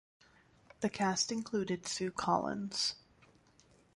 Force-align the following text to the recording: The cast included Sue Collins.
The 0.79 0.89
cast 0.89 1.31
included 1.31 1.85
Sue 1.85 2.09
Collins. 2.09 2.95